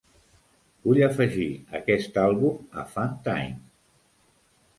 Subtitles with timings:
[0.87, 1.47] Vull afegir
[1.81, 3.53] aquest àlbum a funtime.